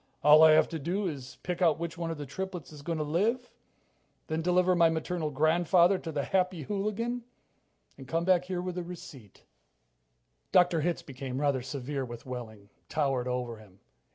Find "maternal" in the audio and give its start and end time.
4.89-5.29